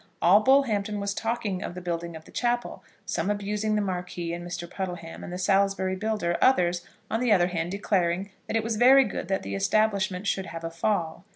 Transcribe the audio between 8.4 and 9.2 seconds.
that it was very